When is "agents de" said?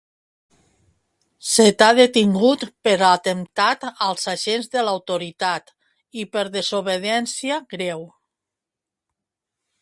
4.33-4.83